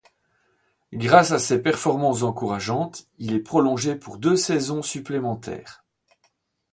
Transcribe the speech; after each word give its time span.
Grâce 0.93 1.29
à 1.29 1.37
ses 1.37 1.61
performances 1.61 2.23
encourageantes, 2.23 3.05
il 3.19 3.35
est 3.35 3.39
prolongé 3.39 3.93
pour 3.95 4.17
deux 4.17 4.35
saisons 4.35 4.81
supplémentaires. 4.81 5.85